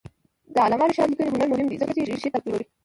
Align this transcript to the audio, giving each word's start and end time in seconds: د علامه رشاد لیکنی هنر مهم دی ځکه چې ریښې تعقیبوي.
د 0.53 0.55
علامه 0.65 0.85
رشاد 0.89 1.09
لیکنی 1.11 1.31
هنر 1.33 1.47
مهم 1.51 1.67
دی 1.69 1.79
ځکه 1.81 1.91
چې 1.95 2.07
ریښې 2.09 2.29
تعقیبوي. 2.33 2.65